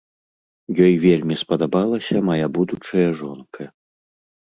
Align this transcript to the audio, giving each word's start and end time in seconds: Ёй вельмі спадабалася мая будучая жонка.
Ёй 0.85 0.93
вельмі 1.03 1.35
спадабалася 1.41 2.23
мая 2.29 2.47
будучая 2.55 3.05
жонка. 3.21 3.69